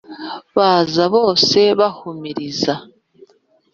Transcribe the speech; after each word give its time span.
Baza 0.55 1.03
bose 1.15 1.59
bahumiriza! 1.79 2.73